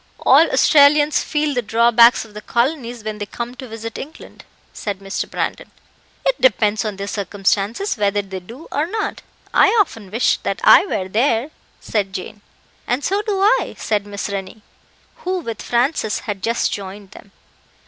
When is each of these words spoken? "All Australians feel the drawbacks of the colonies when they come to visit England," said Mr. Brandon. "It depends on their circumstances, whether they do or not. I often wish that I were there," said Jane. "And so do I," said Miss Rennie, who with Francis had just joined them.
"All 0.25 0.49
Australians 0.49 1.21
feel 1.21 1.53
the 1.53 1.61
drawbacks 1.61 2.25
of 2.25 2.33
the 2.33 2.41
colonies 2.41 3.03
when 3.03 3.19
they 3.19 3.27
come 3.27 3.53
to 3.53 3.67
visit 3.67 3.99
England," 3.99 4.43
said 4.73 4.97
Mr. 4.97 5.29
Brandon. 5.29 5.69
"It 6.25 6.41
depends 6.41 6.83
on 6.83 6.95
their 6.95 7.05
circumstances, 7.05 7.97
whether 7.97 8.23
they 8.23 8.39
do 8.39 8.67
or 8.71 8.87
not. 8.87 9.21
I 9.53 9.67
often 9.79 10.09
wish 10.09 10.37
that 10.39 10.59
I 10.63 10.87
were 10.87 11.07
there," 11.07 11.51
said 11.79 12.13
Jane. 12.13 12.41
"And 12.87 13.03
so 13.03 13.21
do 13.21 13.41
I," 13.41 13.75
said 13.77 14.07
Miss 14.07 14.27
Rennie, 14.27 14.63
who 15.17 15.37
with 15.37 15.61
Francis 15.61 16.21
had 16.21 16.41
just 16.41 16.73
joined 16.73 17.11
them. 17.11 17.31